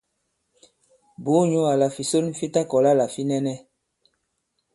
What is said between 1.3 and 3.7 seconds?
nyǔ àlà fìson fi ta-kɔ̀la là fi nɛnɛ.